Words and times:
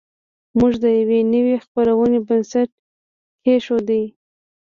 موږ 0.57 0.73
د 0.83 0.85
یوې 0.99 1.19
نوې 1.33 1.55
خپرونې 1.63 2.19
بنسټ 2.27 2.69
کېښود 3.43 3.89